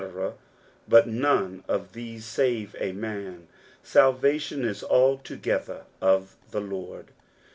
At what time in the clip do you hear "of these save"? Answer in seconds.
1.67-2.75